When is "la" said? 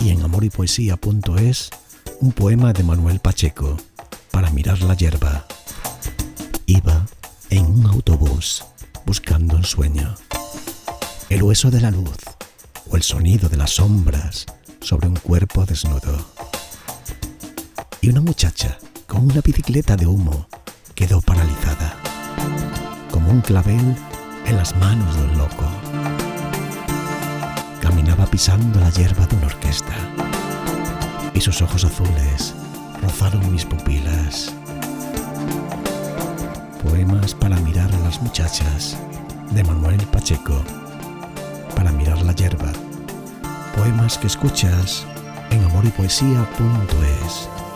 4.82-4.94, 11.80-11.90, 28.80-28.90, 42.22-42.32